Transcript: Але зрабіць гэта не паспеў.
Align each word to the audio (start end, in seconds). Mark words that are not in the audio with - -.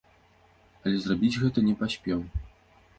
Але 0.83 0.97
зрабіць 1.05 1.31
гэта 1.45 1.67
не 1.69 1.79
паспеў. 1.85 2.19